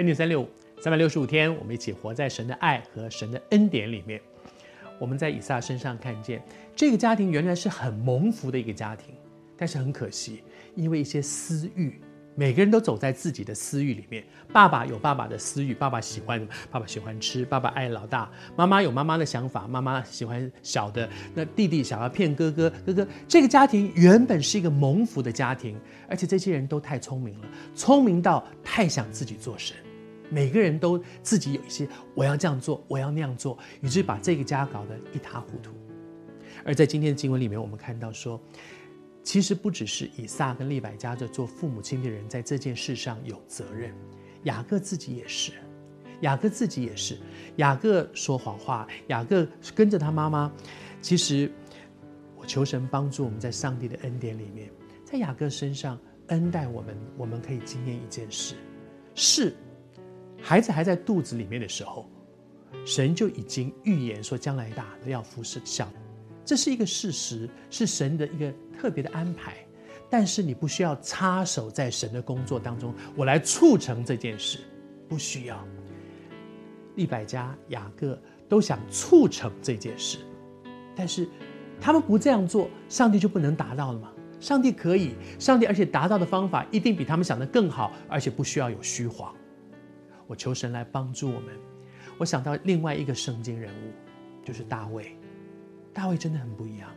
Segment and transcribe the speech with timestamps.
[0.00, 0.48] 恩典三六五，
[0.80, 4.18] 三百六十五天，我们一起活在神的爱和神的恩典里面。
[4.98, 6.42] 我们在以撒身上看见，
[6.74, 9.14] 这个家庭原来是很蒙福的一个家庭，
[9.58, 10.42] 但是很可惜，
[10.74, 12.00] 因为一些私欲。
[12.34, 14.24] 每个人都走在自己的私欲里面。
[14.50, 18.30] 爸爸有爸爸的私欲，爸爸喜欢，爸爸喜欢吃，爸爸爱老大。
[18.56, 21.06] 妈妈有妈妈的想法，妈妈喜欢小的。
[21.34, 23.06] 那弟弟想要骗哥哥，哥哥。
[23.28, 25.78] 这个家庭原本是一个蒙福的家庭，
[26.08, 29.76] 而且这些人都太聪明了，聪明到太想自己做神。
[30.30, 35.72] 每个人都自己有一些，我要这样做，我要那样做，于是把这个家搞得一塌糊涂。
[36.64, 38.40] 而在今天的经文里面，我们看到说。
[39.22, 43.94] 其实不只是以撒跟利百加这做父母亲的人在这件事上有责任，
[44.44, 45.52] 雅各自己也是，
[46.22, 47.18] 雅各自己也是，
[47.56, 50.50] 雅各说谎话，雅各跟着他妈妈。
[51.02, 51.52] 其实
[52.34, 54.70] 我求神帮助我们在上帝的恩典里面，
[55.04, 58.54] 在雅各身上恩待我们，我们可以经验一件事：
[59.14, 59.54] 是
[60.42, 62.08] 孩子还在肚子里面的时候，
[62.84, 65.88] 神就已经预言说将来大的要服侍小。
[66.44, 69.56] 这是一个事实，是神的一个特别的安排，
[70.08, 74.58] 但是你不需要插手在神的工作当中，我来促成这件事，
[75.08, 75.64] 不需要。
[76.96, 80.18] 利百加、雅各都想促成这件事，
[80.96, 81.28] 但是
[81.80, 84.10] 他们不这样做，上帝就不能达到了吗？
[84.40, 89.32] 上帝可以，上帝而且达到的方法一定比他们想的更好，而且不需要有虚谎。
[90.30, 91.48] 我求神来帮助我们。
[92.16, 95.16] 我想到另外一个圣经人物，就是大卫。
[95.92, 96.88] 大卫真的很不一样。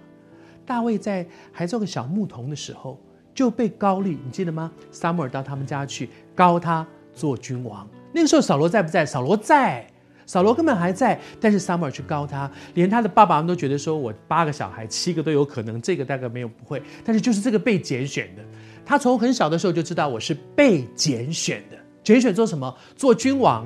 [0.68, 3.02] 大卫在还做个小牧童的时候
[3.34, 4.72] 就被高利，你记得吗？
[4.92, 7.90] 撒母耳到他们家去高他做君王。
[8.14, 9.04] 那个时候扫罗在不在？
[9.04, 9.88] 扫罗在，
[10.28, 11.20] 扫罗根本还在。
[11.42, 18.44] 但是撒母耳去高他，连他的爸爸们都觉得说：“我八个小孩，七个都有可能，这个大概没有不会。”但是就是这个被拣选的，
[18.86, 21.78] 他从很小的时候就知道我是被拣选的。
[22.04, 22.76] 拣选做什么？
[22.96, 23.66] 做君王。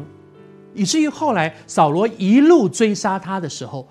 [0.73, 3.87] 以至于后来扫罗一路追杀他的时候。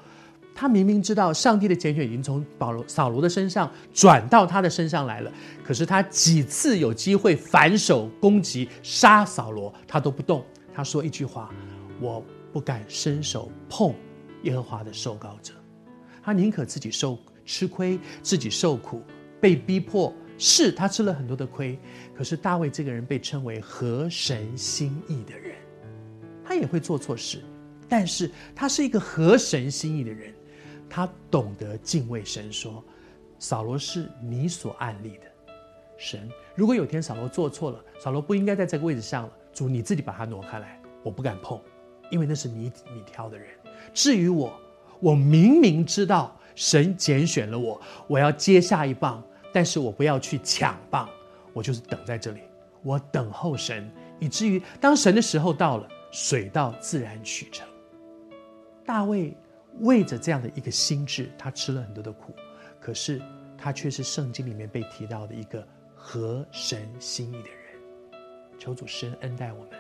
[0.59, 5.31] 他明明知道上帝的拣选已经从保罗、扫罗的身上转到他的身上来了，
[5.63, 10.43] 可是他几次有机会反手攻击杀扫罗，他都不动。
[10.73, 11.51] 他说一句话
[12.01, 12.25] ：“我
[12.55, 13.93] 不敢伸手碰
[14.45, 15.53] 耶和华的受膏者。”
[16.25, 19.03] 他宁可自己受吃亏，自己受苦，
[19.39, 20.11] 被逼迫。
[20.39, 21.79] 是他吃了很多的亏，
[22.15, 25.57] 可是大卫这个人被称为合神心意的人，
[26.45, 27.43] 他也会做错事，
[27.89, 30.33] 但是他是一个合神心意的人。
[30.89, 32.83] 他懂得敬畏神，说
[33.41, 35.25] ：“扫罗是你所按立的
[35.99, 36.31] 神。
[36.55, 41.61] 如果有天扫罗做错了，扫罗不应该在这个位置上了，主你自己把他挪开来，我不敢碰，
[42.09, 43.49] 因为那是你你挑的人。
[43.93, 44.57] 至于我，
[45.01, 49.21] 我明明知道神拣选了我，我要接下一棒，
[49.57, 51.09] 但是我不要去抢棒，
[51.55, 52.43] 我就是等在这里，
[52.83, 53.91] 我等候神，
[54.21, 57.67] 以至于当神的时候到了，水到自然渠成。
[58.85, 59.35] 大卫。”
[59.81, 62.35] 为着这样的一个心智，他吃了很多的苦，
[62.81, 63.21] 可是
[63.59, 67.81] 他却是圣经里面被提到的一个合神心意的人。
[68.59, 69.71] 求主神恩待我们，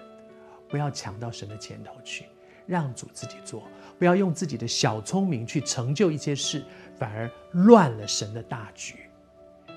[0.68, 2.26] 不要抢到神的前头去，
[2.66, 3.62] 让主自己做，
[3.98, 6.62] 不要用自己的小聪明去成就一些事，
[6.98, 9.05] 反而乱了神的大局。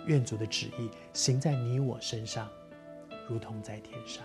[0.05, 2.49] 愿主的旨意行在你我身上，
[3.27, 4.23] 如同在天上。